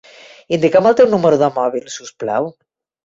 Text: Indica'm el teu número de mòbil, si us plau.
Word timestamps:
Indica'm 0.57 0.89
el 0.91 0.97
teu 1.01 1.09
número 1.11 1.39
de 1.43 1.49
mòbil, 1.59 1.85
si 1.97 2.03
us 2.07 2.15
plau. 2.25 2.51